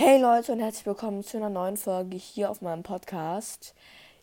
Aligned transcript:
Hey 0.00 0.20
Leute 0.20 0.52
und 0.52 0.60
herzlich 0.60 0.86
willkommen 0.86 1.24
zu 1.24 1.38
einer 1.38 1.50
neuen 1.50 1.76
Folge 1.76 2.16
hier 2.16 2.52
auf 2.52 2.62
meinem 2.62 2.84
Podcast. 2.84 3.74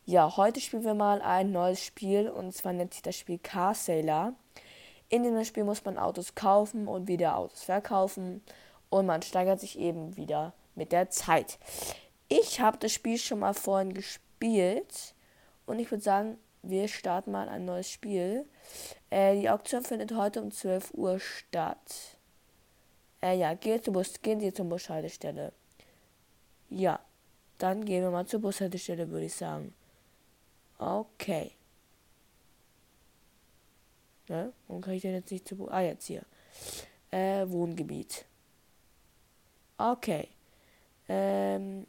Ja, 0.06 0.38
heute 0.38 0.62
spielen 0.62 0.86
wir 0.86 0.94
mal 0.94 1.22
ein 1.22 1.52
neues 1.52 1.84
Spiel 1.84 2.30
und 2.30 2.54
zwar 2.54 2.72
nennt 2.72 2.94
sich 2.94 3.02
das 3.04 3.18
Spiel 3.18 3.40
Car 3.40 3.76
Sailor. 3.76 4.32
In 5.10 5.24
diesem 5.24 5.44
Spiel 5.44 5.66
muss 5.66 5.84
man 5.84 5.98
Autos 5.98 6.34
kaufen 6.34 6.88
und 6.88 7.10
wieder 7.10 7.38
Autos 7.38 7.64
verkaufen 7.64 8.42
und 8.90 9.06
man 9.06 9.22
steigert 9.22 9.60
sich 9.60 9.78
eben 9.78 10.16
wieder 10.16 10.54
mit 10.76 10.94
der 10.94 11.10
Zeit. 11.10 11.60
Ich 12.30 12.62
habe 12.62 12.78
das 12.78 12.94
Spiel 12.94 13.18
schon 13.18 13.40
mal 13.40 13.54
vorhin 13.54 13.94
gespielt 13.94 15.14
und 15.66 15.80
ich 15.80 15.92
würde 15.92 16.04
sagen, 16.06 16.38
wir 16.64 16.88
starten 16.88 17.34
mal 17.34 17.50
ein 17.50 17.66
neues 17.66 17.92
Spiel. 17.92 18.46
Äh, 19.10 19.42
die 19.42 19.50
Auktion 19.50 19.84
findet 19.84 20.16
heute 20.16 20.42
um 20.42 20.52
12 20.52 20.94
Uhr 20.94 21.20
statt. 21.20 22.16
Äh, 23.22 23.38
ja, 23.38 23.54
gehen, 23.56 23.84
zum 23.84 23.94
Bus, 23.94 24.22
gehen 24.22 24.40
Sie 24.40 24.54
zur 24.54 24.70
Bushaltestelle. 24.70 25.52
Ja, 26.76 27.00
dann 27.58 27.86
gehen 27.86 28.04
wir 28.04 28.12
mal 28.12 28.26
zur 28.26 28.42
Bushaltestelle, 28.42 29.10
würde 29.10 29.28
ich 29.28 29.34
sagen. 29.34 29.74
Okay. 30.78 31.52
Ne? 34.28 34.52
Warum 34.68 34.82
kann 34.82 34.94
ich 34.94 35.02
denn 35.02 35.14
jetzt 35.14 35.32
nicht 35.32 35.48
zu... 35.48 35.72
Ah, 35.72 35.80
jetzt 35.80 36.06
hier. 36.06 36.24
Äh, 37.12 37.48
Wohngebiet. 37.48 38.26
Okay. 39.78 40.28
Ähm... 41.08 41.88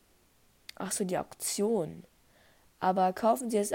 Ach 0.76 0.92
so, 0.92 1.04
die 1.04 1.18
Auktion. 1.18 2.04
Aber 2.78 3.12
kaufen 3.12 3.50
Sie, 3.50 3.56
es 3.56 3.73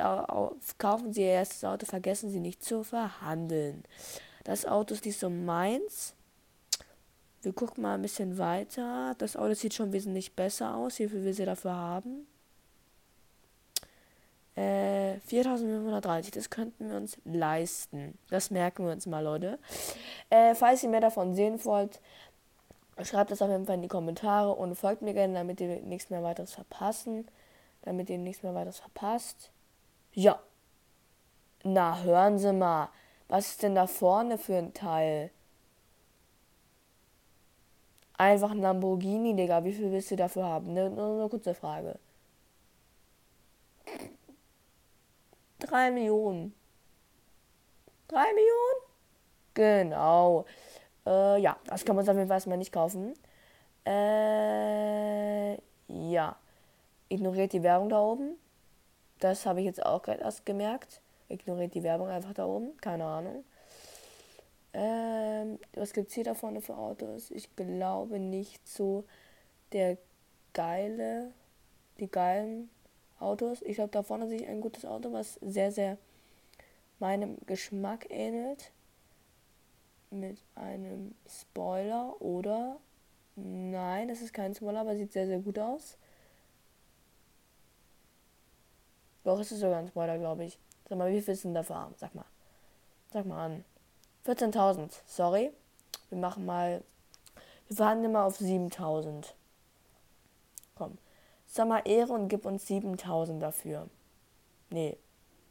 kaufen 0.78 1.12
Sie 1.12 1.24
erst 1.24 1.56
das 1.56 1.64
Auto, 1.66 1.86
vergessen 1.88 2.32
Sie 2.32 2.40
nicht 2.40 2.64
zu 2.64 2.84
verhandeln. 2.84 3.84
Das 4.46 4.66
Auto 4.66 4.94
ist 4.94 5.04
nicht 5.04 5.20
so 5.20 5.30
meins. 5.30 6.14
Wir 7.42 7.54
gucken 7.54 7.82
mal 7.82 7.96
ein 7.96 8.02
bisschen 8.02 8.38
weiter. 8.38 9.16
Das 9.18 9.36
Auto 9.36 9.54
sieht 9.54 9.74
schon 9.74 9.94
wesentlich 9.94 10.36
besser 10.36 10.76
aus. 10.76 11.00
Wie 11.00 11.08
viel 11.08 11.24
wir 11.24 11.34
sie 11.34 11.46
dafür 11.46 11.76
haben? 11.76 12.28
Äh, 14.56 15.20
4530. 15.22 16.32
Das 16.32 16.50
könnten 16.50 16.90
wir 16.90 16.98
uns 16.98 17.18
leisten. 17.26 18.18
Das 18.30 18.52
merken 18.52 18.86
wir 18.86 18.92
uns 18.92 19.06
mal, 19.06 19.24
Leute. 19.24 19.58
Äh, 20.30 20.56
falls 20.56 20.84
ihr 20.84 20.90
mehr 20.90 21.02
davon 21.02 21.34
sehen 21.34 21.64
wollt, 21.66 22.00
schreibt 23.02 23.32
das 23.32 23.42
auf 23.42 23.50
jeden 23.50 23.66
Fall 23.66 23.76
in 23.76 23.82
die 23.82 23.88
Kommentare 23.88 24.54
und 24.54 24.76
folgt 24.76 25.02
mir 25.02 25.14
gerne, 25.14 25.34
damit 25.34 25.60
ihr 25.62 25.82
nichts 25.82 26.10
mehr 26.10 26.22
weiteres 26.22 26.54
verpassen 26.54 27.26
damit 27.82 28.10
ihr 28.10 28.18
nichts 28.18 28.44
mehr 28.44 28.54
weiteres 28.54 28.80
verpasst. 28.80 29.52
Ja. 30.14 30.40
Na, 31.64 32.02
hören 32.02 32.40
Sie 32.40 32.54
mal. 32.54 32.90
Was 33.28 33.48
ist 33.48 33.64
denn 33.64 33.76
da 33.76 33.88
vorne 33.88 34.38
für 34.38 34.58
ein 34.58 34.74
Teil? 34.74 35.32
Einfach 38.22 38.52
ein 38.52 38.60
Lamborghini, 38.62 39.36
Digga. 39.36 39.64
Wie 39.64 39.74
viel 39.74 39.92
willst 39.92 40.12
du 40.12 40.16
dafür 40.16 40.44
haben? 40.46 40.74
Ne, 40.74 40.90
nur 40.90 41.22
eine 41.22 41.30
kurze 41.30 41.54
Frage. 41.56 41.98
Drei 45.60 45.90
Millionen. 45.92 46.54
Drei 48.08 48.28
Millionen? 48.34 48.82
Genau. 49.56 50.46
Äh, 51.06 51.42
ja, 51.42 51.58
das 51.66 51.84
kann 51.84 51.96
man 51.96 52.08
auf 52.08 52.16
jeden 52.16 52.28
Fall 52.28 52.38
erstmal 52.38 52.58
nicht 52.58 52.72
kaufen. 52.72 53.14
Äh, 53.86 55.54
ja 55.88 56.36
ignoriert 57.12 57.54
die 57.54 57.64
Werbung 57.64 57.90
da 57.90 58.00
oben. 58.00 58.38
Das 59.20 59.46
habe 59.46 59.60
ich 59.60 59.66
jetzt 59.66 59.86
auch 59.86 60.02
gerade 60.02 60.22
erst 60.22 60.46
gemerkt. 60.46 61.02
Ignoriert 61.30 61.74
die 61.76 61.84
Werbung 61.84 62.08
einfach 62.08 62.34
da 62.34 62.46
oben. 62.46 62.76
Keine 62.78 63.06
Ahnung. 63.06 63.44
Ähm, 64.74 65.60
was 65.74 65.92
es 65.92 66.14
hier 66.14 66.24
da 66.24 66.34
vorne 66.34 66.62
für 66.62 66.78
Autos? 66.78 67.32
Ich 67.32 67.56
glaube 67.56 68.20
nicht 68.20 68.68
so 68.68 69.04
der 69.74 69.98
geile, 70.54 71.32
die 72.00 72.10
geilen 72.10 72.70
Autos. 73.20 73.62
Ich 73.62 73.76
glaube, 73.76 73.92
da 73.92 74.04
vorne 74.04 74.28
sehe 74.28 74.42
ich 74.42 74.48
ein 74.48 74.62
gutes 74.62 74.86
Auto, 74.86 75.12
was 75.12 75.36
sehr, 75.36 75.72
sehr 75.72 75.98
meinem 77.00 77.38
Geschmack 77.46 78.08
ähnelt. 78.10 78.72
Mit 80.10 80.44
einem 80.56 81.16
Spoiler 81.28 82.22
oder. 82.22 82.78
Nein, 83.36 84.10
das 84.10 84.22
ist 84.22 84.34
kein 84.34 84.54
Spoiler, 84.54 84.82
aber 84.82 84.96
sieht 84.96 85.14
sehr, 85.14 85.26
sehr 85.26 85.40
gut 85.40 85.58
aus. 85.58 85.98
Doch, 89.24 89.40
es 89.40 89.52
ist 89.52 89.60
sogar 89.60 89.80
ein 89.80 89.88
Spoiler, 89.88 90.18
glaube 90.18 90.46
ich. 90.46 90.58
Sag 90.90 90.98
mal, 90.98 91.12
wie 91.12 91.22
viel 91.22 91.36
sind 91.36 91.54
dafür 91.54 91.78
haben? 91.78 91.96
Sag 91.98 92.14
mal. 92.14 92.26
Sag 93.14 93.26
mal 93.26 93.46
an. 93.46 93.66
14.000. 94.26 94.92
Sorry. 95.06 95.52
Wir 96.10 96.18
machen 96.18 96.46
mal. 96.46 96.84
Wir 97.68 97.78
verhandeln 97.78 98.12
mal 98.12 98.26
auf 98.26 98.40
7.000. 98.40 99.34
Komm. 100.76 100.98
Sag 101.48 101.68
mal 101.68 101.82
Ehre 101.86 102.14
und 102.14 102.28
gib 102.28 102.46
uns 102.46 102.66
7.000 102.68 103.40
dafür. 103.40 103.90
Nee. 104.70 104.98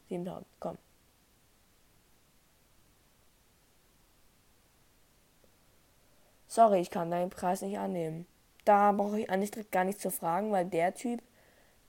7.000. 0.09 0.43
Komm. 0.59 0.77
Sorry, 6.47 6.81
ich 6.81 6.89
kann 6.89 7.09
deinen 7.11 7.29
Preis 7.29 7.61
nicht 7.61 7.79
annehmen. 7.79 8.27
Da 8.65 8.91
brauche 8.91 9.19
ich 9.21 9.29
eigentlich 9.29 9.71
gar 9.71 9.85
nicht 9.85 10.01
zu 10.01 10.11
fragen, 10.11 10.51
weil 10.51 10.65
der 10.65 10.93
Typ 10.93 11.21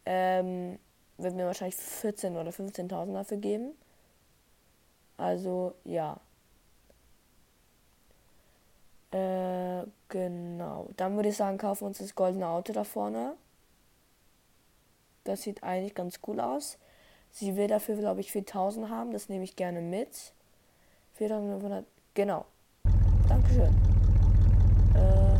ähm, 0.06 0.78
wird 1.18 1.34
mir 1.34 1.46
wahrscheinlich 1.46 1.76
14 1.76 2.36
oder 2.36 2.50
15.000 2.50 3.12
dafür 3.12 3.38
geben. 3.38 3.72
Also 5.16 5.74
ja. 5.84 6.20
Äh, 9.12 9.84
genau. 10.08 10.88
Dann 10.96 11.16
würde 11.16 11.28
ich 11.28 11.36
sagen, 11.36 11.58
kaufen 11.58 11.82
wir 11.82 11.88
uns 11.88 11.98
das 11.98 12.14
goldene 12.14 12.46
Auto 12.48 12.72
da 12.72 12.82
vorne. 12.82 13.34
Das 15.24 15.42
sieht 15.42 15.62
eigentlich 15.62 15.94
ganz 15.94 16.20
cool 16.26 16.40
aus. 16.40 16.78
Sie 17.30 17.56
will 17.56 17.68
dafür, 17.68 17.96
glaube 17.96 18.20
ich, 18.20 18.32
4000 18.32 18.88
haben. 18.88 19.12
Das 19.12 19.28
nehme 19.28 19.44
ich 19.44 19.54
gerne 19.54 19.80
mit. 19.80 20.32
4500. 21.14 21.84
Genau. 22.14 22.46
Dankeschön. 23.28 23.74
Äh, 24.94 25.34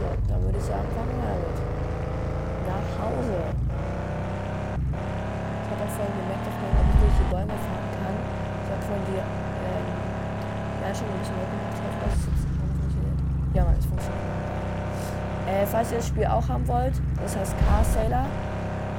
ja, 0.00 0.16
dann 0.28 0.42
würde 0.42 0.58
ich 0.58 0.64
sagen, 0.64 0.88
fangen 0.94 1.16
wir 1.16 1.28
damit 1.28 1.56
nach 2.66 2.88
Hause. 3.04 3.36
Ich 5.64 5.70
habe 5.70 5.84
auch 5.84 5.94
vorhin 5.96 6.14
gemerkt, 6.16 6.46
dass 6.46 6.54
man 6.60 6.86
nicht 6.86 7.00
durch 7.02 7.16
die 7.18 7.28
Bäume 7.32 7.56
fahren 7.56 7.88
kann. 8.00 8.16
Ich 8.64 8.70
habe 8.70 8.82
vorhin 8.82 9.04
die 9.08 9.18
ähm, 9.18 10.00
schon 10.94 11.06
ein 11.06 11.18
bisschen 11.20 11.38
gemacht. 11.38 11.70
Ich 11.70 11.82
hoffe, 11.86 11.98
dass 12.02 12.14
es 12.18 12.26
jetzt 12.26 12.46
funktioniert. 12.50 13.18
Ja, 13.54 13.64
Mann, 13.64 13.76
es 13.78 13.86
funktioniert. 13.86 14.26
Äh, 15.46 15.66
falls 15.80 15.96
ihr 15.96 16.04
das 16.04 16.12
Spiel 16.12 16.28
auch 16.28 16.44
haben 16.44 16.68
wollt, 16.68 16.92
das 17.24 17.32
heißt 17.40 17.56
Car 17.64 17.80
Sailor, 17.80 18.28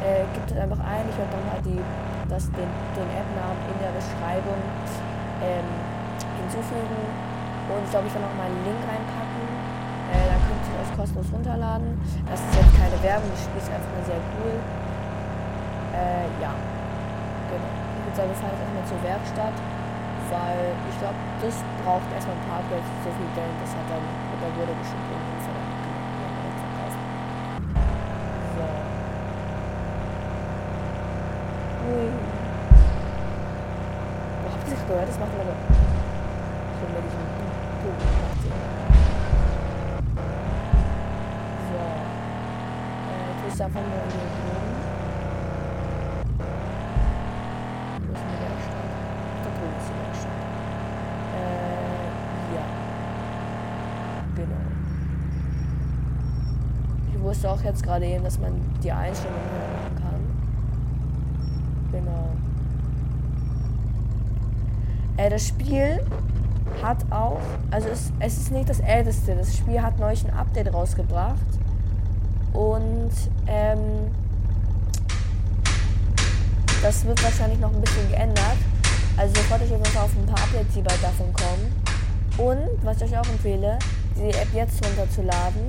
äh, 0.01 0.25
gibt 0.33 0.49
es 0.49 0.57
einfach 0.57 0.81
ein. 0.81 1.05
Ich 1.05 1.13
werde 1.13 1.29
dann 1.29 1.45
mal 1.45 1.61
die, 1.61 1.77
das, 2.25 2.49
den, 2.57 2.65
den 2.97 3.09
App-Namen 3.13 3.61
in 3.69 3.77
der 3.85 3.93
Beschreibung 3.93 4.57
ähm, 5.45 5.69
hinzufügen. 6.41 7.05
Und 7.69 7.85
ich 7.85 7.91
glaube, 7.93 8.09
ich 8.09 8.13
werde 8.17 8.25
noch 8.25 8.33
mal 8.33 8.49
einen 8.49 8.65
Link 8.65 8.81
reinpacken. 8.81 9.45
Äh, 10.09 10.25
dann 10.25 10.41
könnt 10.41 10.65
ihr 10.73 10.81
das 10.81 10.89
kostenlos 10.97 11.29
runterladen. 11.29 12.01
Das 12.25 12.41
ist 12.41 12.49
jetzt 12.49 12.73
keine 12.73 12.97
Werbung, 12.97 13.29
das 13.29 13.45
Spiel 13.45 13.61
ist 13.61 13.69
einfach 13.69 13.93
nur 13.93 14.05
sehr 14.09 14.21
cool. 14.41 14.57
Äh, 15.93 16.25
ja. 16.41 16.49
Genau. 16.57 17.71
Ich 17.77 18.01
würde 18.09 18.17
sagen, 18.17 18.29
wir 18.33 18.39
fahren 18.41 18.57
jetzt 18.57 18.65
erstmal 18.65 18.87
zur 18.89 19.01
Werkstatt, 19.05 19.57
weil 20.33 20.73
ich 20.89 20.97
glaube, 20.97 21.19
das 21.45 21.61
braucht 21.85 22.09
erstmal 22.09 22.33
ein 22.41 22.45
paar 22.49 22.65
Geld, 22.73 22.81
so 23.05 23.13
viel 23.13 23.29
Geld, 23.37 23.53
das 23.61 23.69
hat 23.69 23.85
dann, 23.85 24.01
da 24.41 24.49
wurde 24.57 24.73
bestimmt 24.81 25.05
irgendwie 25.13 25.45
verdammt 25.45 25.81
verkauft. 26.61 26.97
So. 28.57 28.65
Ui. 31.91 32.07
Wo 34.43 34.51
habt 34.51 34.67
ihr 34.67 34.75
das 34.75 34.80
gehört? 34.91 35.07
Das 35.07 35.19
macht 35.19 35.31
aber 35.33 35.43
so 35.47 36.85
mit 36.91 37.03
diesem 37.05 37.25
Punkt. 37.81 38.11
ist 43.53 43.61
einfach 43.61 43.81
nur 43.81 43.91
eine 43.91 44.01
Region. 44.01 44.65
Wo 47.99 48.13
ist 48.13 48.21
eine 48.21 48.37
Werkstatt? 48.41 48.89
Da 49.43 49.49
drüben 49.51 49.77
ist 49.77 49.89
die 49.89 49.97
Werkstatt. 49.99 50.39
Äh, 51.35 52.55
ja. 52.55 52.65
Genau. 54.35 54.65
Ich 57.13 57.19
wusste 57.21 57.49
auch 57.51 57.61
jetzt 57.61 57.83
gerade 57.83 58.05
eben, 58.05 58.23
dass 58.23 58.39
man 58.39 58.53
die 58.81 58.91
Einstellungen 58.91 59.41
hören 59.51 59.95
kann. 60.01 60.21
Genau. 61.91 62.29
Äh, 65.21 65.29
das 65.29 65.47
Spiel 65.47 65.99
hat 66.81 66.97
auch, 67.11 67.39
also 67.69 67.89
es, 67.89 68.11
es 68.19 68.37
ist 68.37 68.51
nicht 68.51 68.69
das 68.69 68.79
älteste, 68.79 69.35
das 69.35 69.55
Spiel 69.55 69.81
hat 69.81 69.99
neulich 69.99 70.25
ein 70.25 70.33
Update 70.33 70.73
rausgebracht 70.73 71.35
und 72.53 73.11
ähm, 73.45 74.09
das 76.81 77.05
wird 77.05 77.23
wahrscheinlich 77.23 77.59
noch 77.59 77.71
ein 77.71 77.81
bisschen 77.81 78.09
geändert. 78.09 78.57
Also 79.17 79.35
freut 79.43 79.61
euch 79.61 79.73
auf 79.73 80.03
auf 80.03 80.09
ein 80.17 80.25
paar 80.25 80.43
Updates, 80.43 80.73
die 80.73 80.81
bald 80.81 81.03
davon 81.03 81.31
kommen. 81.33 81.71
Und 82.37 82.83
was 82.83 82.97
ich 82.97 83.11
euch 83.11 83.19
auch 83.19 83.29
empfehle, 83.29 83.77
die 84.17 84.29
App 84.29 84.47
jetzt 84.53 84.83
runterzuladen, 84.83 85.61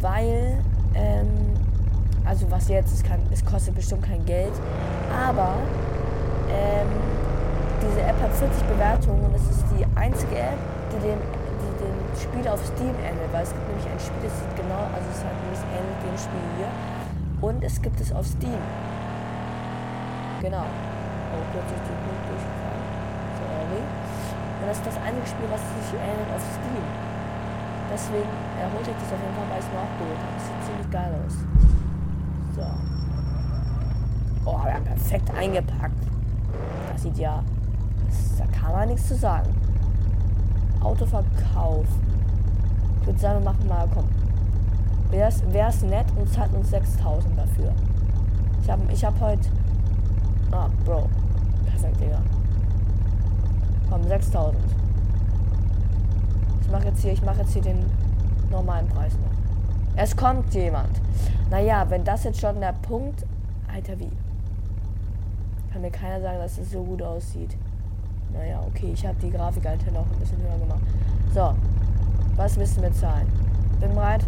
weil, 0.00 0.56
ähm, 0.94 1.28
also 2.24 2.50
was 2.50 2.68
jetzt, 2.68 2.94
es, 2.94 3.02
kann, 3.02 3.20
es 3.30 3.44
kostet 3.44 3.74
bestimmt 3.74 4.04
kein 4.04 4.24
Geld, 4.24 4.52
aber 5.12 5.56
ähm, 6.48 7.19
diese 7.80 8.02
App 8.02 8.20
hat 8.20 8.32
40 8.32 8.62
Bewertungen 8.68 9.24
und 9.24 9.34
es 9.34 9.48
ist 9.48 9.64
die 9.72 9.84
einzige 9.96 10.38
App, 10.38 10.60
die 10.92 11.00
den, 11.00 11.18
die 11.18 11.72
den 11.80 11.96
Spiel 12.14 12.46
auf 12.48 12.60
Steam 12.64 12.92
ähnelt, 13.00 13.32
weil 13.32 13.42
es 13.42 13.52
gibt 13.52 13.66
nämlich 13.68 13.88
ein 13.88 14.00
Spiel, 14.00 14.22
das 14.22 14.36
sieht 14.36 14.54
genau, 14.56 14.84
also 14.92 15.06
es 15.08 15.24
hat 15.24 15.36
nämlich 15.40 15.62
ähnelt 15.72 15.98
dem 16.04 16.16
Spiel 16.16 16.46
hier 16.60 16.70
und 17.40 17.64
es 17.64 17.80
gibt 17.80 18.00
es 18.00 18.12
auf 18.12 18.26
Steam. 18.26 18.60
Genau. 20.40 20.64
Oh, 20.64 21.42
durch 21.52 21.68
die 21.68 21.96
Punkt 22.04 22.24
durchgefallen. 22.28 22.84
Sorry. 23.40 23.82
Und 24.60 24.66
das 24.68 24.76
ist 24.76 24.86
das 24.86 24.96
einzige 25.00 25.26
Spiel, 25.28 25.48
was 25.48 25.60
sich 25.60 25.96
ähnelt 25.96 26.28
auf 26.36 26.42
Steam. 26.44 26.84
Deswegen 27.92 28.32
erholte 28.60 28.90
ich 28.90 28.98
das 29.00 29.12
auf 29.12 29.20
jeden 29.20 29.36
Fall, 29.36 29.48
weil 29.50 29.60
es 29.60 29.68
mir 29.72 29.80
auch 29.80 29.94
geholt. 30.00 30.20
Das 30.20 30.44
sieht 30.46 30.60
ziemlich 30.68 30.90
geil 30.90 31.12
aus. 31.16 31.36
So. 32.56 32.66
Oh, 34.44 34.64
wir 34.64 34.74
haben 34.74 34.84
perfekt 34.84 35.28
eingepackt. 35.32 36.02
Das 36.92 37.02
sieht 37.02 37.18
ja. 37.18 37.42
Da 38.38 38.46
kann 38.46 38.72
man 38.72 38.88
nichts 38.88 39.08
zu 39.08 39.16
sagen. 39.16 39.48
Autoverkauf. 40.80 41.86
Ich 43.00 43.06
würde 43.06 43.18
sagen, 43.18 43.40
wir 43.40 43.52
machen 43.52 43.68
mal, 43.68 43.88
komm. 43.92 44.04
Wer 45.10 45.28
ist 45.68 45.82
nett 45.82 46.06
und 46.16 46.32
zahlt 46.32 46.54
uns 46.54 46.70
6000 46.70 47.36
dafür? 47.36 47.72
Ich 48.62 48.70
habe 48.70 48.82
ich 48.92 49.04
hab 49.04 49.20
heute. 49.20 49.48
Ah, 50.52 50.68
Bro. 50.84 51.08
Perfekt, 51.66 52.00
Digga. 52.00 52.20
Komm, 53.90 54.04
6000. 54.06 54.56
Ich 56.62 56.70
mache 56.70 56.84
jetzt 56.84 57.02
hier, 57.02 57.12
ich 57.12 57.22
mache 57.22 57.40
jetzt 57.40 57.52
hier 57.52 57.62
den 57.62 57.84
normalen 58.50 58.86
Preis 58.88 59.12
noch. 59.14 59.96
Es 59.96 60.16
kommt 60.16 60.54
jemand. 60.54 61.00
Naja, 61.50 61.84
wenn 61.88 62.04
das 62.04 62.24
jetzt 62.24 62.40
schon 62.40 62.60
der 62.60 62.74
Punkt. 62.74 63.26
Alter, 63.72 63.98
wie? 63.98 64.10
Kann 65.72 65.82
mir 65.82 65.90
keiner 65.90 66.20
sagen, 66.20 66.38
dass 66.38 66.58
es 66.58 66.70
so 66.70 66.82
gut 66.84 67.02
aussieht. 67.02 67.56
Naja, 68.32 68.60
okay, 68.66 68.92
ich 68.92 69.06
habe 69.06 69.16
die 69.20 69.30
Grafik 69.30 69.66
halt 69.66 69.92
noch 69.92 70.06
ein 70.10 70.18
bisschen 70.18 70.38
höher 70.38 70.58
gemacht. 70.58 70.80
So, 71.34 71.54
was 72.36 72.56
müssen 72.56 72.82
wir 72.82 72.92
zahlen? 72.92 73.26
Bin 73.80 73.94
bereit. 73.94 74.24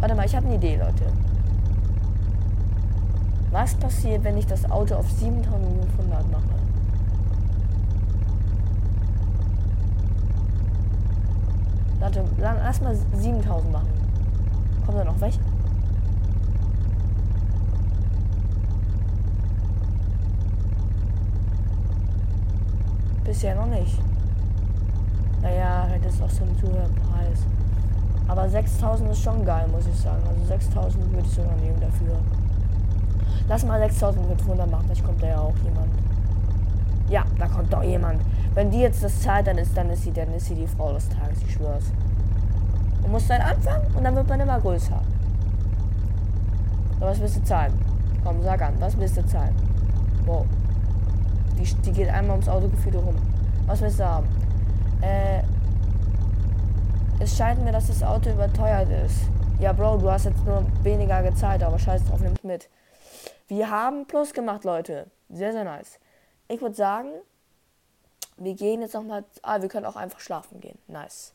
Warte 0.00 0.14
mal, 0.14 0.26
ich 0.26 0.34
habe 0.34 0.46
eine 0.46 0.56
Idee, 0.56 0.76
Leute. 0.76 1.04
Was 3.52 3.74
passiert, 3.74 4.24
wenn 4.24 4.36
ich 4.36 4.46
das 4.46 4.68
Auto 4.70 4.94
auf 4.94 5.10
7500 5.10 6.30
mache? 6.32 6.42
Warte, 12.00 12.24
lass 12.38 12.80
mal 12.80 12.96
7000 13.14 13.72
machen. 13.72 13.88
Kommt 14.84 14.98
da 14.98 15.04
noch 15.04 15.20
welche? 15.20 15.38
Bisher 23.32 23.54
noch 23.54 23.64
nicht. 23.64 23.98
Naja, 25.40 25.88
das 26.04 26.12
ist 26.12 26.22
auch 26.22 26.28
so 26.28 26.44
ein 26.44 26.54
zu 26.58 26.66
hoher 26.66 26.90
Preis. 27.00 27.38
Aber 28.28 28.46
6000 28.46 29.10
ist 29.10 29.22
schon 29.22 29.42
geil, 29.42 29.66
muss 29.72 29.86
ich 29.86 29.98
sagen. 29.98 30.22
Also 30.28 30.44
6000 30.44 31.10
würde 31.10 31.26
ich 31.26 31.32
sogar 31.32 31.56
nehmen 31.56 31.80
dafür. 31.80 32.18
Lass 33.48 33.64
mal 33.64 33.80
6500 33.80 34.70
machen, 34.70 34.84
vielleicht 34.84 35.02
kommt 35.06 35.22
da 35.22 35.28
ja 35.28 35.40
auch 35.40 35.56
jemand. 35.64 35.88
Ja, 37.08 37.24
da 37.38 37.48
kommt 37.48 37.72
doch 37.72 37.82
jemand. 37.82 38.20
Wenn 38.52 38.70
die 38.70 38.80
jetzt 38.80 39.02
das 39.02 39.22
zahlt, 39.22 39.46
dann 39.46 39.56
ist, 39.56 39.74
dann 39.74 39.88
ist 39.88 40.02
sie, 40.02 40.12
dann 40.12 40.30
ist 40.34 40.48
sie 40.48 40.54
die 40.54 40.66
Frau 40.66 40.92
des 40.92 41.08
Tages, 41.08 41.38
ich 41.48 41.54
schwör's. 41.54 41.84
Man 43.00 43.12
muss 43.12 43.26
dann 43.28 43.40
anfangen 43.40 43.96
und 43.96 44.04
dann 44.04 44.14
wird 44.14 44.28
man 44.28 44.40
immer 44.40 44.60
größer. 44.60 45.00
So, 47.00 47.06
was 47.06 47.18
willst 47.18 47.36
du 47.38 47.44
zahlen? 47.44 47.72
Komm, 48.22 48.42
sag 48.42 48.60
an, 48.60 48.74
was 48.78 48.94
willst 48.98 49.16
du 49.16 49.24
zahlen? 49.24 49.56
Wow. 50.26 50.44
Die, 51.58 51.64
die 51.82 51.92
geht 51.92 52.08
einmal 52.08 52.32
ums 52.32 52.48
Auto 52.48 52.68
gefühlt 52.68 52.96
rum. 52.96 53.16
Was 53.66 53.80
willst 53.80 53.98
du 53.98 54.04
haben? 54.04 54.26
Äh, 55.00 55.42
es 57.20 57.36
scheint 57.36 57.62
mir, 57.64 57.72
dass 57.72 57.86
das 57.86 58.02
Auto 58.02 58.30
überteuert 58.30 58.88
ist. 59.06 59.16
Ja, 59.60 59.72
Bro, 59.72 59.98
du 59.98 60.10
hast 60.10 60.24
jetzt 60.24 60.44
nur 60.44 60.66
weniger 60.82 61.22
gezahlt, 61.22 61.62
aber 61.62 61.78
scheiß 61.78 62.04
drauf, 62.04 62.20
nimm's 62.20 62.42
mit. 62.42 62.68
Wir 63.46 63.70
haben 63.70 64.06
Plus 64.06 64.32
gemacht, 64.32 64.64
Leute. 64.64 65.06
Sehr, 65.28 65.52
sehr 65.52 65.64
nice. 65.64 66.00
Ich 66.48 66.60
würde 66.60 66.74
sagen, 66.74 67.10
wir 68.36 68.54
gehen 68.54 68.80
jetzt 68.80 68.94
nochmal. 68.94 69.24
Ah, 69.42 69.62
wir 69.62 69.68
können 69.68 69.86
auch 69.86 69.96
einfach 69.96 70.20
schlafen 70.20 70.60
gehen. 70.60 70.78
Nice. 70.88 71.32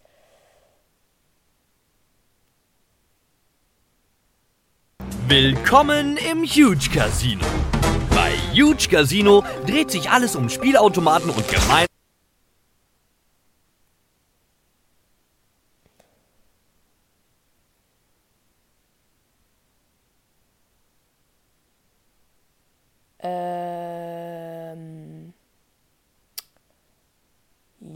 Willkommen 5.27 6.17
im 6.17 6.43
Huge 6.43 6.89
Casino. 6.93 7.45
Huge 8.57 8.89
Casino 8.89 9.43
dreht 9.67 9.91
sich 9.91 10.09
alles 10.09 10.35
um 10.35 10.49
Spielautomaten 10.49 11.29
und 11.29 11.47
gemein. 11.47 11.85
Ähm. 23.19 25.33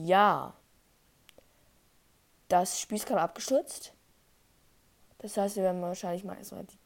Ja. 0.04 0.54
Das 2.50 2.80
Spiel 2.80 2.98
ist 2.98 3.08
gerade 3.08 3.22
abgestürzt. 3.22 3.94
Das 5.20 5.38
heißt, 5.38 5.56
wir 5.56 5.64
werden 5.64 5.82
wahrscheinlich 5.82 6.24
mal 6.24 6.38
erstmal 6.38 6.66
die, 6.66 6.78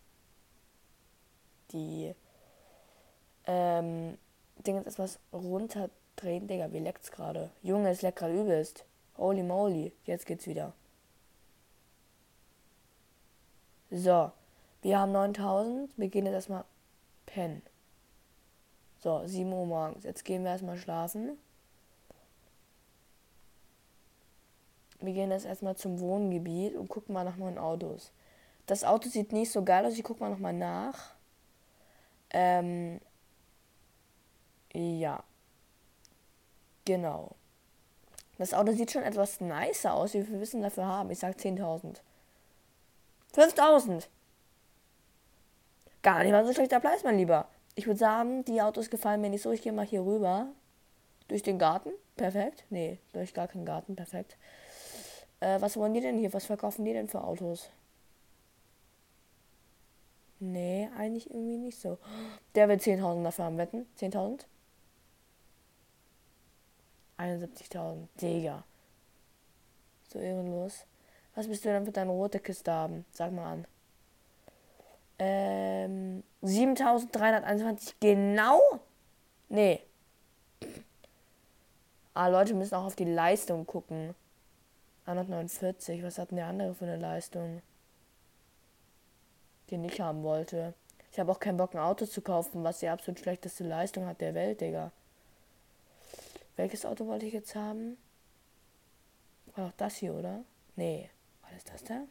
die 1.71 2.15
ähm, 3.47 4.17
Ding 4.65 4.77
jetzt 4.77 4.87
etwas 4.87 5.19
runterdrehen. 5.33 6.47
Digga, 6.47 6.71
wie 6.71 6.79
leckt's 6.79 7.11
gerade? 7.11 7.51
Junge, 7.61 7.89
es 7.89 8.01
leckt 8.01 8.19
gerade 8.19 8.39
übelst. 8.39 8.85
Holy 9.17 9.43
moly. 9.43 9.93
Jetzt 10.05 10.25
geht's 10.25 10.47
wieder. 10.47 10.73
So. 13.91 14.31
Wir 14.81 14.99
haben 14.99 15.11
9000. 15.11 15.97
Wir 15.97 16.09
gehen 16.09 16.25
jetzt 16.25 16.35
erstmal 16.35 16.65
pennen. 17.25 17.61
So, 19.01 19.21
7 19.25 19.51
Uhr 19.51 19.65
morgens. 19.65 20.03
Jetzt 20.03 20.25
gehen 20.25 20.43
wir 20.43 20.51
erstmal 20.51 20.77
schlafen. 20.77 21.37
Wir 24.99 25.13
gehen 25.13 25.31
jetzt 25.31 25.45
erstmal 25.45 25.75
zum 25.75 25.99
Wohngebiet 25.99 26.75
und 26.75 26.87
gucken 26.87 27.13
mal 27.13 27.23
nach 27.23 27.37
neuen 27.37 27.57
Autos. 27.57 28.11
Das 28.65 28.83
Auto 28.83 29.09
sieht 29.09 29.31
nicht 29.31 29.51
so 29.51 29.63
geil 29.63 29.85
aus. 29.85 29.93
Ich 29.93 30.03
guck 30.03 30.19
mal 30.19 30.31
nochmal 30.31 30.53
nach. 30.53 31.15
Ähm. 32.31 32.99
Ja. 34.75 35.23
Genau. 36.83 37.35
Das 38.37 38.53
Auto 38.53 38.73
sieht 38.73 38.91
schon 38.91 39.03
etwas 39.03 39.39
nicer 39.39 39.93
aus, 39.93 40.13
wie 40.13 40.23
viel 40.23 40.41
Wissen 40.41 40.61
dafür 40.61 40.85
haben. 40.85 41.09
Ich 41.11 41.19
sag 41.19 41.37
10.000. 41.37 42.01
5.000! 43.33 44.07
Gar 46.03 46.23
nicht 46.23 46.31
mal 46.31 46.45
so 46.45 46.53
schlechter 46.53 46.81
Preis, 46.81 47.03
mein 47.03 47.17
Lieber. 47.17 47.47
Ich 47.75 47.87
würde 47.87 47.99
sagen, 47.99 48.43
die 48.43 48.61
Autos 48.61 48.89
gefallen 48.89 49.21
mir 49.21 49.29
nicht 49.29 49.41
so. 49.41 49.51
Ich 49.51 49.61
gehe 49.61 49.71
mal 49.71 49.85
hier 49.85 50.01
rüber. 50.01 50.47
Durch 51.29 51.41
den 51.41 51.57
Garten. 51.57 51.91
Perfekt. 52.17 52.65
Nee, 52.69 52.99
durch 53.13 53.33
gar 53.33 53.47
keinen 53.47 53.65
Garten. 53.65 53.95
Perfekt. 53.95 54.37
Äh, 55.39 55.59
was 55.61 55.77
wollen 55.77 55.93
die 55.93 56.01
denn 56.01 56.17
hier? 56.17 56.33
Was 56.33 56.45
verkaufen 56.45 56.85
die 56.85 56.93
denn 56.93 57.07
für 57.07 57.23
Autos? 57.23 57.69
Nee, 60.39 60.89
eigentlich 60.97 61.29
irgendwie 61.29 61.57
nicht 61.57 61.79
so. 61.79 61.97
Der 62.55 62.67
will 62.67 62.77
10.000 62.77 63.23
dafür 63.23 63.45
haben, 63.45 63.57
wetten? 63.57 63.87
10.000? 63.99 64.45
71.000. 67.17 68.07
Digga. 68.21 68.63
So 70.11 70.19
ehrenlos. 70.19 70.85
Was 71.35 71.47
bist 71.47 71.65
du 71.65 71.69
denn 71.69 71.85
für 71.85 71.91
deine 71.91 72.11
rote 72.11 72.39
Kiste 72.39 72.71
haben? 72.71 73.05
Sag 73.11 73.31
mal 73.31 73.51
an. 73.51 73.67
Ähm, 75.17 76.23
7321 76.41 77.95
genau? 77.99 78.59
Nee. 79.49 79.81
Ah, 82.13 82.27
Leute 82.27 82.53
müssen 82.53 82.75
auch 82.75 82.85
auf 82.85 82.95
die 82.95 83.05
Leistung 83.05 83.65
gucken. 83.65 84.15
149, 85.05 86.03
was 86.03 86.17
hat 86.17 86.31
denn 86.31 86.37
der 86.37 86.47
andere 86.47 86.73
für 86.73 86.85
eine 86.85 86.97
Leistung? 86.97 87.61
Den 89.69 89.83
ich 89.83 89.99
haben 89.99 90.23
wollte. 90.23 90.73
Ich 91.11 91.19
habe 91.19 91.31
auch 91.31 91.39
keinen 91.39 91.57
Bock, 91.57 91.73
ein 91.73 91.79
Auto 91.79 92.05
zu 92.05 92.21
kaufen, 92.21 92.63
was 92.63 92.79
die 92.79 92.89
absolut 92.89 93.19
schlechteste 93.19 93.63
Leistung 93.63 94.05
hat 94.05 94.21
der 94.21 94.33
Welt, 94.33 94.61
Digga. 94.61 94.91
Welches 96.55 96.85
Auto 96.85 97.07
wollte 97.07 97.25
ich 97.25 97.33
jetzt 97.33 97.55
haben? 97.55 97.97
War 99.55 99.67
doch 99.67 99.75
das 99.77 99.95
hier, 99.97 100.13
oder? 100.13 100.43
Nee. 100.75 101.09
War 101.41 101.51
das 101.51 101.63
das 101.63 101.83
da? 101.83 102.05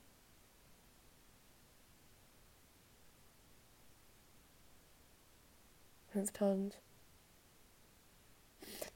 5000. 6.14 6.78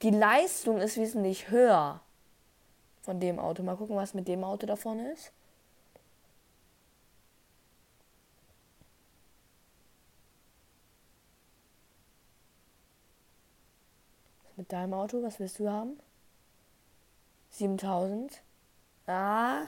Die 0.01 0.09
Leistung 0.09 0.79
ist 0.79 0.97
wesentlich 0.97 1.49
höher. 1.49 2.01
Von 3.01 3.19
dem 3.19 3.39
Auto. 3.39 3.63
Mal 3.63 3.75
gucken, 3.75 3.95
was 3.95 4.13
mit 4.13 4.27
dem 4.27 4.43
Auto 4.43 4.65
davon 4.65 4.99
ist. 4.99 5.31
Mit 14.59 14.71
deinem 14.71 14.93
Auto? 14.93 15.23
Was 15.23 15.39
willst 15.39 15.57
du 15.59 15.69
haben? 15.69 15.97
7000. 17.51 18.41
Ah. 19.07 19.61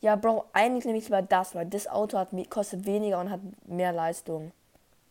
Ja, 0.00 0.16
Bro, 0.16 0.46
eigentlich 0.52 0.84
nehme 0.84 0.98
ich 0.98 1.04
lieber 1.04 1.22
das, 1.22 1.54
weil 1.54 1.66
das 1.66 1.86
Auto 1.86 2.18
hat, 2.18 2.30
kostet 2.50 2.86
weniger 2.86 3.20
und 3.20 3.30
hat 3.30 3.40
mehr 3.66 3.92
Leistung. 3.92 4.50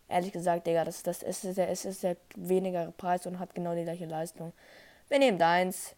Ehrlich 0.10 0.33
gesagt, 0.33 0.67
Digga, 0.67 0.83
das, 0.83 1.03
das 1.03 1.24
ist, 1.24 1.55
der, 1.55 1.69
ist, 1.69 2.03
der 2.03 2.17
weniger 2.36 2.91
Preis 2.98 3.25
und 3.25 3.39
hat 3.39 3.55
genau 3.55 3.74
die 3.75 3.83
gleiche 3.83 4.05
Leistung. 4.05 4.51
Wir 5.07 5.19
nehmen 5.19 5.38
deins. 5.38 5.95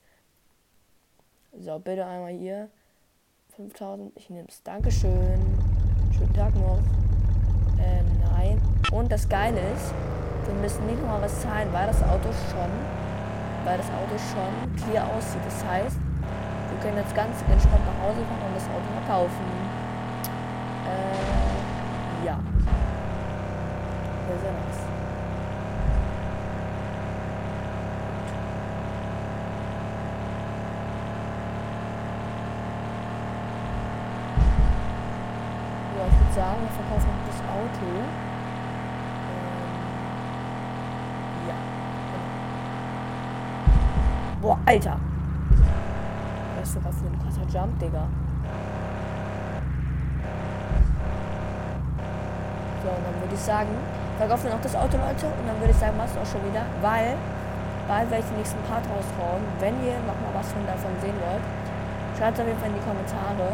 So, 1.57 1.79
bitte 1.79 2.05
einmal 2.05 2.33
hier. 2.33 2.69
5000. 3.55 4.11
Ich 4.15 4.29
nehme 4.29 4.47
es. 4.49 4.61
Dankeschön. 4.61 5.41
Schönen 6.15 6.33
Tag 6.35 6.53
noch. 6.55 6.79
Äh, 7.79 8.03
nein. 8.21 8.61
Und 8.91 9.11
das 9.11 9.27
Geile 9.27 9.59
ist, 9.73 9.93
wir 10.47 10.53
müssen 10.55 10.85
nicht 10.85 11.01
nochmal 11.01 11.21
was 11.21 11.41
zahlen, 11.41 11.69
weil 11.71 11.87
das 11.87 12.01
Auto 12.03 12.29
schon, 12.51 12.71
weil 13.65 13.77
das 13.77 13.87
Auto 13.87 14.15
schon 14.17 14.53
clear 14.75 15.05
aussieht. 15.15 15.41
Das 15.45 15.63
heißt, 15.65 15.97
wir 16.69 16.77
können 16.81 16.97
jetzt 16.97 17.15
ganz 17.15 17.41
entspannt 17.49 17.85
nach 17.85 17.99
Hause 18.03 18.21
fahren 18.27 18.43
und 18.47 18.55
das 18.55 18.67
Auto 18.67 18.87
verkaufen. 18.99 19.47
Äh, 20.89 22.25
ja. 22.25 22.37
Sehr, 24.27 24.39
sehr 24.39 24.51
nice. 24.51 24.83
Ja, 35.97 36.03
ich 36.07 36.19
würde 36.19 36.33
sagen, 36.33 36.59
wir 36.61 36.71
verkaufen 36.71 37.09
das 37.27 37.39
Auto. 37.47 38.33
Boah, 44.43 44.59
Alter. 44.73 44.97
Das 46.57 46.67
ist 46.67 46.73
sogar 46.73 46.91
für 46.91 47.05
ein 47.05 47.19
krasser 47.21 47.45
Jump, 47.53 47.77
Digga. 47.77 48.07
So, 52.81 52.89
und 52.89 53.03
dann 53.05 53.21
würde 53.21 53.35
ich 53.35 53.39
sagen, 53.39 53.69
verkaufen 54.17 54.45
wir 54.45 54.53
noch 54.55 54.61
das 54.61 54.75
Auto, 54.75 54.97
Leute. 54.97 55.27
Und 55.29 55.45
dann 55.45 55.59
würde 55.59 55.69
ich 55.69 55.77
sagen, 55.77 55.95
machst 55.95 56.15
du 56.15 56.21
auch 56.21 56.25
schon 56.25 56.41
wieder. 56.49 56.65
Weil, 56.81 57.13
bald 57.87 58.09
werde 58.09 58.23
ich 58.23 58.29
den 58.29 58.37
nächsten 58.37 58.57
Part 58.65 58.81
raushauen. 58.89 59.45
Wenn 59.59 59.77
ihr 59.85 59.93
noch 60.09 60.17
mal 60.25 60.33
was 60.33 60.51
von 60.51 60.65
davon 60.65 60.89
sehen 61.01 61.21
wollt, 61.21 61.45
schreibt 62.17 62.33
es 62.33 62.41
auf 62.41 62.47
jeden 62.47 62.57
Fall 62.57 62.69
in 62.69 62.77
die 62.81 62.85
Kommentare. 62.89 63.53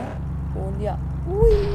Und 0.56 0.80
ja. 0.80 0.96
Ui. 1.28 1.69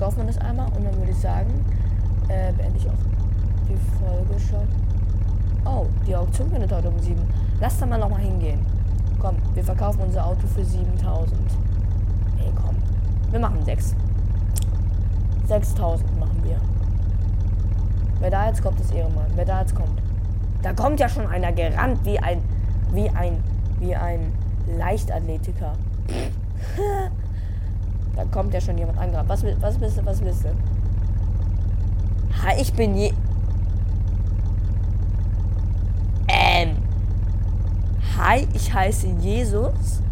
Verkauft 0.00 0.16
man 0.16 0.28
das 0.28 0.38
einmal 0.38 0.66
und 0.68 0.84
dann 0.84 0.96
würde 0.96 1.10
ich 1.10 1.18
sagen, 1.18 1.64
äh, 2.28 2.52
beende 2.52 2.78
ich 2.78 2.88
auch 2.88 2.94
die 3.68 3.76
Folge 3.98 4.40
schon. 4.40 4.66
Oh, 5.64 5.86
die 6.06 6.16
Auktion 6.16 6.50
findet 6.50 6.72
heute 6.72 6.88
um 6.88 6.98
7. 6.98 7.20
Lass 7.60 7.78
da 7.78 7.86
mal 7.86 7.98
noch 7.98 8.08
mal 8.08 8.20
hingehen. 8.20 8.64
Komm, 9.18 9.36
wir 9.52 9.62
verkaufen 9.62 10.00
unser 10.00 10.24
Auto 10.24 10.46
für 10.46 10.64
7000. 10.64 11.38
Ey, 12.38 12.50
komm. 12.54 12.76
Wir 13.30 13.40
machen 13.40 13.62
6. 13.62 13.94
6000 15.46 16.18
machen 16.18 16.40
wir. 16.44 16.56
Wer 18.20 18.30
da 18.30 18.46
jetzt 18.46 18.62
kommt, 18.62 18.80
ist 18.80 18.94
Ehrenmann. 18.94 19.26
Wer 19.34 19.44
da 19.44 19.60
jetzt 19.60 19.74
kommt. 19.74 20.00
Da 20.62 20.72
kommt 20.72 20.98
ja 20.98 21.08
schon 21.08 21.26
einer 21.26 21.52
gerannt 21.52 22.04
wie 22.04 22.18
ein, 22.18 22.40
wie 22.92 23.10
ein, 23.10 23.42
wie 23.80 23.94
ein 23.94 24.32
Leichtathletiker. 24.78 25.72
Da 28.20 28.26
kommt 28.26 28.52
ja 28.52 28.60
schon 28.60 28.76
jemand 28.76 28.98
angerannt. 28.98 29.30
Was, 29.30 29.42
was 29.60 29.80
willst 29.80 29.96
du? 29.96 30.04
Was 30.04 30.20
willst 30.22 30.44
du? 30.44 30.48
Ha, 32.42 32.52
ich 32.60 32.70
bin 32.74 32.94
je. 32.94 33.12
Ähm. 36.28 36.76
Hi, 38.18 38.46
ich 38.52 38.72
heiße 38.74 39.06
Jesus. 39.20 40.02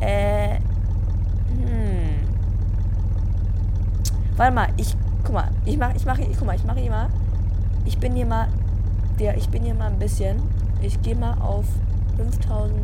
Äh. 0.00 0.56
Hm. 0.56 2.26
Warte 4.36 4.52
mal, 4.52 4.68
ich. 4.76 4.96
Guck 5.22 5.34
mal, 5.34 5.50
ich 5.64 5.78
mach, 5.78 5.94
ich 5.94 6.04
mach, 6.04 6.18
ich, 6.18 6.36
guck 6.36 6.46
mal, 6.46 6.56
ich 6.56 6.64
mache 6.64 6.80
hier 6.80 6.90
mal. 6.90 7.08
Ich 7.84 7.96
bin 7.98 8.16
hier 8.16 8.26
mal. 8.26 8.48
Der, 9.20 9.36
ich 9.36 9.48
bin 9.48 9.62
hier 9.62 9.74
mal 9.74 9.86
ein 9.86 10.00
bisschen. 10.00 10.42
Ich 10.82 11.00
gehe 11.00 11.14
mal 11.14 11.34
auf 11.40 11.66
5000. 12.16 12.80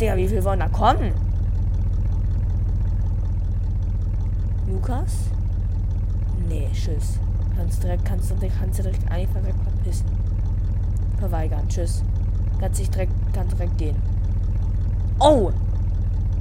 Digga, 0.00 0.16
wie 0.16 0.28
viel 0.28 0.44
wollen 0.44 0.60
da 0.60 0.68
kommen? 0.68 1.14
Lukas? 4.66 5.12
Nee, 6.48 6.68
tschüss. 6.72 7.18
Kannst 7.56 7.82
direkt, 7.82 8.04
kannst 8.04 8.30
du 8.30 8.34
kannst 8.58 8.78
direkt 8.78 9.10
einfach 9.10 9.42
wegpissen. 9.42 10.06
Verweigern, 11.18 11.66
tschüss. 11.68 12.02
Kannst 12.60 12.78
dich 12.78 12.90
direkt, 12.90 13.12
kannst 13.32 13.56
direkt 13.58 13.78
gehen. 13.78 13.96
Oh! 15.18 15.50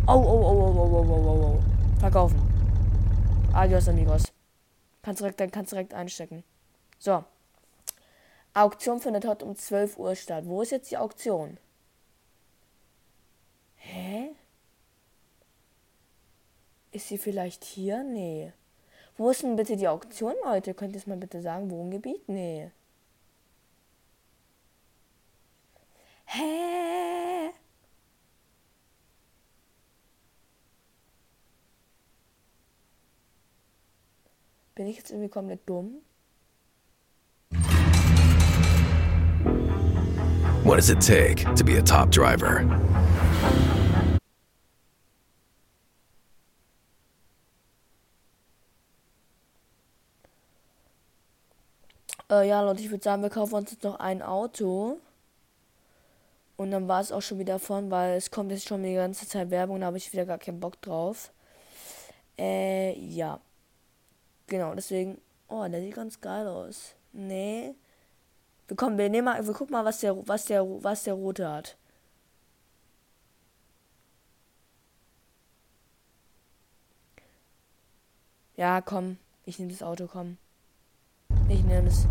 Oh, 0.08 0.14
oh, 0.14 0.18
oh, 0.18 0.52
oh, 0.52 0.74
oh, 0.76 0.90
oh, 0.92 1.06
oh, 1.08 1.30
oh, 1.30 1.46
oh. 1.46 2.00
Verkaufen. 2.00 2.40
Adios, 3.54 3.88
amigos. 3.88 4.34
Kannst 5.02 5.22
direkt, 5.22 5.40
dann 5.40 5.52
kannst 5.52 5.72
direkt 5.72 5.94
einstecken. 5.94 6.44
So. 7.00 7.24
Auktion 8.54 9.00
findet 9.00 9.26
heute 9.26 9.46
um 9.46 9.56
12 9.56 9.98
Uhr 9.98 10.16
statt. 10.16 10.46
Wo 10.46 10.62
ist 10.62 10.72
jetzt 10.72 10.92
die 10.92 10.98
Auktion? 10.98 11.58
Hä? 13.92 14.36
Ist 16.92 17.08
sie 17.08 17.18
vielleicht 17.18 17.64
hier? 17.64 18.04
Nee. 18.04 18.54
Wo 19.18 19.30
ist 19.30 19.44
denn 19.44 19.56
bitte 19.56 19.78
die 19.78 19.88
Auktion, 19.88 20.34
Leute? 20.44 20.74
Könnt 20.74 20.96
ihr 20.96 21.00
es 21.00 21.08
mal 21.08 21.18
bitte 21.18 21.42
sagen? 21.42 21.70
Wohngebiet? 21.72 22.28
Nee. 22.28 22.72
Hä? 26.26 27.52
Bin 34.76 34.88
ich 34.88 34.98
jetzt 34.98 35.12
irgendwie 35.12 35.30
komplett 35.30 35.62
dumm? 35.70 36.02
What 40.66 40.78
does 40.78 40.90
it 40.90 41.00
take 41.00 41.44
to 41.56 41.64
be 41.64 41.78
a 41.78 41.82
top 41.82 42.12
driver? 42.12 42.66
Äh, 52.30 52.48
ja, 52.48 52.62
Leute, 52.62 52.82
ich 52.82 52.90
würde 52.90 53.04
sagen, 53.04 53.22
wir 53.22 53.30
kaufen 53.30 53.56
uns 53.56 53.72
jetzt 53.72 53.84
noch 53.84 54.00
ein 54.00 54.22
Auto. 54.22 54.98
Und 56.58 56.72
dann 56.72 56.88
war 56.88 57.02
es 57.02 57.12
auch 57.12 57.22
schon 57.22 57.40
wieder 57.40 57.60
von, 57.60 57.92
weil 57.92 58.16
es 58.18 58.32
kommt 58.32 58.52
jetzt 58.52 58.68
schon 58.68 58.84
die 58.84 58.94
ganze 58.96 59.28
Zeit 59.28 59.50
Werbung, 59.52 59.80
da 59.82 59.88
habe 59.88 59.98
ich 59.98 60.12
wieder 60.14 60.26
gar 60.26 60.38
keinen 60.38 60.60
Bock 60.60 60.82
drauf. 60.82 61.32
Äh, 62.38 62.98
ja. 63.00 63.40
Genau, 64.48 64.74
deswegen. 64.76 65.22
Oh, 65.48 65.66
der 65.68 65.82
sieht 65.82 65.96
ganz 65.96 66.22
geil 66.22 66.48
aus. 66.48 66.96
Nee. 67.14 67.76
Wir 68.68 68.78
kommen, 68.78 68.98
wir 68.98 69.10
nehmen 69.10 69.26
mal, 69.26 69.46
wir 69.46 69.54
gucken 69.54 69.74
mal, 69.74 69.86
was 69.86 70.00
der, 70.00 70.28
was 70.28 70.46
der, 70.46 70.66
was 70.84 71.04
der 71.04 71.14
rote 71.16 71.48
hat. 71.50 71.78
Ja, 78.58 78.82
komm. 78.82 79.18
Ich 79.46 79.60
nehme 79.60 79.72
das 79.72 79.84
Auto, 79.84 80.08
komm. 80.08 80.38
Ich 81.48 81.64
nehme 81.64 81.88
es. 81.88 82.08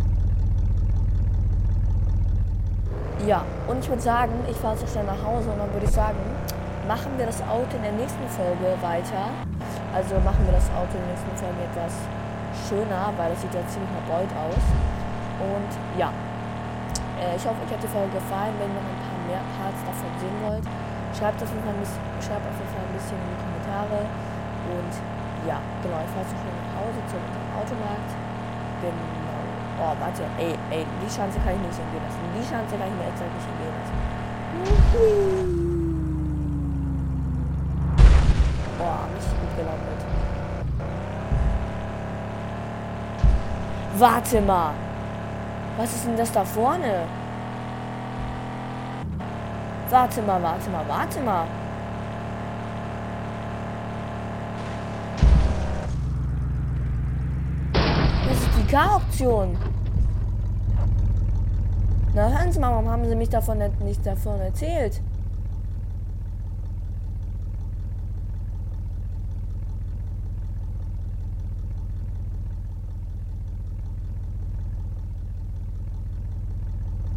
Ja, 3.26 3.42
und 3.66 3.78
ich 3.80 3.88
würde 3.88 4.02
sagen, 4.02 4.32
ich 4.50 4.56
fahre 4.56 4.76
jetzt 4.76 4.92
schnell 4.92 5.04
nach 5.04 5.22
Hause 5.24 5.50
und 5.50 5.58
dann 5.58 5.72
würde 5.72 5.86
ich 5.86 5.92
sagen, 5.92 6.18
machen 6.86 7.16
wir 7.16 7.26
das 7.26 7.40
Auto 7.48 7.72
in 7.76 7.82
der 7.82 7.96
nächsten 7.96 8.28
Folge 8.28 8.76
weiter. 8.84 9.32
Also 9.96 10.20
machen 10.20 10.44
wir 10.44 10.52
das 10.52 10.68
Auto 10.76 10.92
in 10.92 11.02
der 11.02 11.16
nächsten 11.16 11.34
Folge 11.40 11.64
etwas 11.64 11.94
schöner, 12.68 13.10
weil 13.16 13.32
es 13.32 13.40
sieht 13.40 13.54
ja 13.54 13.64
ziemlich 13.66 13.90
verbeut 14.04 14.30
aus. 14.36 14.64
Und 15.40 15.70
ja, 15.98 16.12
äh, 17.18 17.34
ich 17.34 17.44
hoffe, 17.48 17.58
euch 17.64 17.72
hat 17.72 17.82
die 17.82 17.90
Folge 17.90 18.12
gefallen. 18.12 18.54
Wenn 18.60 18.70
ihr 18.70 18.76
noch 18.76 18.92
ein 18.92 19.02
paar 19.02 19.22
mehr 19.24 19.44
Parts 19.56 19.80
davon 19.88 20.12
sehen 20.20 20.38
wollt, 20.44 20.66
schreibt 21.16 21.40
auf 21.40 21.48
jeden 21.48 21.64
ein 21.64 21.80
bisschen, 21.80 22.04
schreibt 22.20 22.44
auf 22.44 22.56
jeden 22.60 22.72
Fall 22.76 22.84
ein 22.84 22.94
bisschen 22.94 23.18
in 23.18 23.28
die 23.32 23.40
Kommentare. 23.40 23.98
Und 24.04 24.94
ja, 25.48 25.58
genau, 25.80 25.98
ich 26.04 26.10
fahre 26.12 26.28
jetzt 26.28 26.36
schnell 26.36 26.56
nach 26.60 26.74
Hause 26.76 27.00
zum 27.08 27.22
Automarkt. 27.56 28.10
Bin 28.84 29.23
Oh, 29.80 29.92
warte, 29.98 30.22
ey, 30.38 30.56
ey, 30.70 30.86
die 31.02 31.08
Chance 31.08 31.38
kann 31.44 31.54
ich 31.54 31.60
nicht 31.60 31.78
entgehen 31.78 32.02
lassen. 32.04 32.20
Die 32.34 32.46
Chance 32.48 32.76
kann 32.78 32.88
ich 32.88 32.94
mir 32.94 33.08
exakt 33.10 33.22
halt 33.22 33.34
nicht 33.34 33.48
entgehen 33.50 33.74
lassen. 33.80 33.96
Boah, 38.78 39.08
richtig 39.14 39.40
gut 39.40 39.52
gelandet. 39.56 40.00
Warte 43.98 44.40
mal. 44.40 44.72
Was 45.76 45.92
ist 45.92 46.06
denn 46.06 46.16
das 46.16 46.30
da 46.30 46.44
vorne? 46.44 47.02
Warte 49.90 50.22
mal, 50.22 50.40
warte 50.42 50.70
mal, 50.70 50.84
warte 50.86 51.20
mal. 51.20 51.46
Die 59.18 59.24
K-Option. 59.24 59.56
Na, 62.14 62.28
hören 62.30 62.52
Sie 62.52 62.60
mal, 62.60 62.70
warum 62.70 62.88
haben 62.88 63.08
Sie 63.08 63.16
mich 63.16 63.28
davon 63.28 63.58
nicht 63.84 64.04
davon 64.06 64.40
erzählt? 64.40 65.00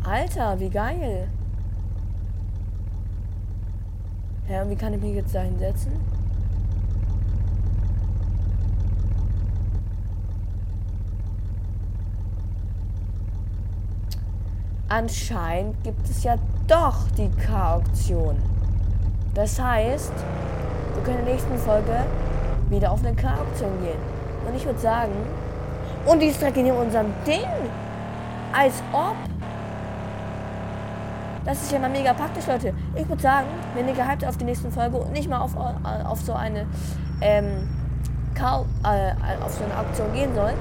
Alter, 0.03 0.59
wie 0.59 0.69
geil. 0.69 1.27
Ja, 4.49 4.61
und 4.61 4.69
wie 4.69 4.75
kann 4.75 4.93
ich 4.93 5.01
mich 5.01 5.13
jetzt 5.13 5.35
da 5.35 5.41
hinsetzen? 5.41 6.16
Anscheinend 14.89 15.83
gibt 15.83 16.09
es 16.09 16.23
ja 16.23 16.35
doch 16.67 17.09
die 17.17 17.29
K-Auktion. 17.29 18.41
Das 19.33 19.59
heißt, 19.61 20.13
wir 20.93 21.03
können 21.03 21.19
in 21.19 21.25
der 21.25 21.33
nächsten 21.33 21.57
Folge 21.57 22.05
wieder 22.69 22.91
auf 22.91 23.03
eine 23.03 23.13
K-Auktion 23.13 23.71
gehen. 23.81 23.99
Und 24.47 24.55
ich 24.55 24.65
würde 24.65 24.79
sagen, 24.79 25.11
und 26.05 26.21
die 26.21 26.27
ist 26.27 26.39
direkt 26.39 26.55
in 26.55 26.71
unserem 26.71 27.07
Ding. 27.25 27.45
Als 28.57 28.81
ob. 28.93 29.15
Das 31.43 31.61
ist 31.61 31.71
ja 31.71 31.79
mal 31.79 31.89
mega 31.89 32.13
praktisch, 32.13 32.47
Leute. 32.47 32.73
Ich 32.95 33.07
würde 33.07 33.21
sagen, 33.21 33.47
wenn 33.75 33.89
ihr 33.89 33.93
gehypt 33.93 34.25
auf 34.25 34.37
die 34.37 34.45
nächste 34.45 34.71
Folge 34.71 34.97
und 34.97 35.11
nicht 35.11 35.29
mal 35.29 35.41
auf, 35.41 35.53
äh, 35.55 36.03
auf 36.05 36.21
so 36.21 36.33
eine 36.33 36.65
ähm, 37.19 37.67
Kau 38.35 38.65
äh, 38.83 39.11
auf 39.43 39.53
so 39.53 39.65
eine 39.65 39.77
Auktion 39.77 40.13
gehen 40.13 40.33
soll, 40.33 40.53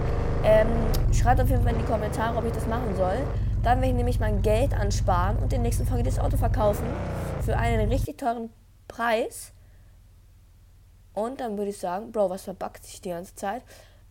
ähm, 0.45 0.66
schreibt 1.12 1.40
auf 1.40 1.49
jeden 1.49 1.62
Fall 1.62 1.73
in 1.73 1.78
die 1.78 1.85
Kommentare, 1.85 2.37
ob 2.37 2.45
ich 2.45 2.52
das 2.52 2.66
machen 2.66 2.95
soll. 2.97 3.18
Dann 3.66 3.80
werde 3.80 3.88
ich 3.88 3.96
nämlich 3.96 4.20
mein 4.20 4.42
Geld 4.42 4.75
ansparen 4.75 5.38
und 5.38 5.42
in 5.42 5.49
der 5.49 5.58
nächsten 5.58 5.88
Folge 5.88 6.04
das 6.04 6.20
Auto 6.20 6.37
verkaufen 6.37 6.87
für 7.44 7.56
einen 7.56 7.88
richtig 7.88 8.16
teuren 8.16 8.50
Preis. 8.87 9.52
Und 11.14 11.40
dann 11.40 11.58
würde 11.58 11.70
ich 11.70 11.78
sagen, 11.78 12.12
Bro, 12.12 12.30
was 12.30 12.42
verbuggt 12.42 12.85
sich 12.85 13.00
die 13.00 13.08
ganze 13.08 13.35
Zeit? 13.35 13.64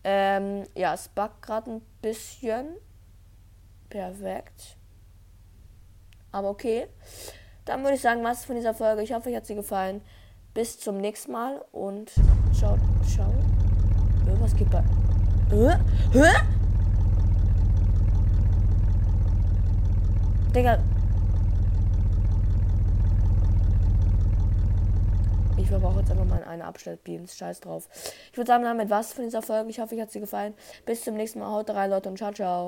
Ähm, 0.04 0.64
ja, 0.74 0.92
es 0.92 1.08
buggt 1.08 1.40
gerade 1.40 1.70
ein 1.70 1.82
bisschen. 2.02 2.66
Perfekt. 3.88 4.76
Aber 6.32 6.50
okay. 6.50 6.88
Dann 7.64 7.82
würde 7.82 7.94
ich 7.94 8.02
sagen, 8.02 8.22
was 8.22 8.44
von 8.44 8.56
dieser 8.56 8.74
Folge. 8.74 9.00
Ich 9.00 9.14
hoffe, 9.14 9.30
euch 9.30 9.36
hat 9.36 9.46
sie 9.46 9.54
gefallen. 9.54 10.02
Bis 10.52 10.78
zum 10.78 10.98
nächsten 10.98 11.32
Mal 11.32 11.64
und 11.72 12.12
ciao, 12.52 12.76
ciao. 13.10 13.32
Was 14.38 14.54
geht 14.54 14.70
bei. 14.70 14.84
Hä? 15.48 15.78
Hä? 16.12 16.55
Digga. 20.56 20.78
Ich 25.58 25.68
verbrauche 25.68 26.00
jetzt 26.00 26.10
einfach 26.10 26.24
mal 26.24 26.42
eine 26.44 26.64
Abstellbeams. 26.64 27.36
Scheiß 27.36 27.60
drauf. 27.60 27.90
Ich 28.32 28.38
würde 28.38 28.48
sagen, 28.48 28.64
damit 28.64 28.88
was 28.88 29.12
von 29.12 29.24
dieser 29.24 29.42
Folge. 29.42 29.68
Ich 29.68 29.80
hoffe, 29.80 29.94
euch 29.94 30.00
hat 30.00 30.10
sie 30.10 30.20
gefallen. 30.20 30.54
Bis 30.86 31.04
zum 31.04 31.16
nächsten 31.16 31.40
Mal. 31.40 31.50
Haut 31.50 31.68
rein, 31.68 31.90
Leute, 31.90 32.08
und 32.08 32.16
ciao, 32.16 32.32
ciao. 32.32 32.64